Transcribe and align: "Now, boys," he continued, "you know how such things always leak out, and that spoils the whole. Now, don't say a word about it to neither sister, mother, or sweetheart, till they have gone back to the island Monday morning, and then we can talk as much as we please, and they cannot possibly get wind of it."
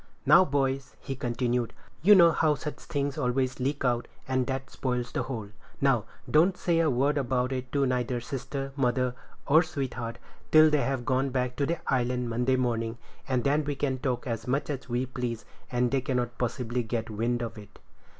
"Now, 0.25 0.43
boys," 0.43 0.95
he 0.99 1.15
continued, 1.15 1.73
"you 2.01 2.15
know 2.15 2.31
how 2.31 2.55
such 2.55 2.77
things 2.77 3.19
always 3.19 3.59
leak 3.59 3.85
out, 3.85 4.07
and 4.27 4.47
that 4.47 4.71
spoils 4.71 5.11
the 5.11 5.21
whole. 5.21 5.49
Now, 5.79 6.05
don't 6.27 6.57
say 6.57 6.79
a 6.79 6.89
word 6.89 7.19
about 7.19 7.51
it 7.51 7.71
to 7.73 7.85
neither 7.85 8.19
sister, 8.19 8.71
mother, 8.75 9.13
or 9.45 9.61
sweetheart, 9.61 10.17
till 10.51 10.71
they 10.71 10.81
have 10.81 11.05
gone 11.05 11.29
back 11.29 11.55
to 11.57 11.67
the 11.67 11.77
island 11.93 12.31
Monday 12.31 12.55
morning, 12.55 12.97
and 13.27 13.43
then 13.43 13.63
we 13.63 13.75
can 13.75 13.99
talk 13.99 14.25
as 14.25 14.47
much 14.47 14.71
as 14.71 14.89
we 14.89 15.05
please, 15.05 15.45
and 15.71 15.91
they 15.91 16.01
cannot 16.01 16.35
possibly 16.39 16.81
get 16.81 17.11
wind 17.11 17.43
of 17.43 17.55
it." 17.59 17.77